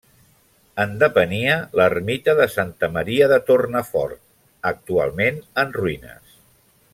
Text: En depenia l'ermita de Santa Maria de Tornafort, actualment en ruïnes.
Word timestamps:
En 0.83 0.93
depenia 1.03 1.57
l'ermita 1.79 2.35
de 2.39 2.47
Santa 2.53 2.89
Maria 2.95 3.27
de 3.33 3.39
Tornafort, 3.51 4.19
actualment 4.73 5.39
en 5.67 5.77
ruïnes. 5.81 6.35